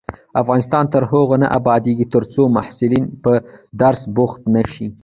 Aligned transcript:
افغانستان 0.41 0.83
تر 0.93 1.03
هغو 1.11 1.35
نه 1.43 1.47
ابادیږي، 1.59 2.05
ترڅو 2.13 2.41
محصلین 2.55 3.05
په 3.23 3.31
درس 3.81 4.01
بوخت 4.15 4.41
نشي. 4.55 4.87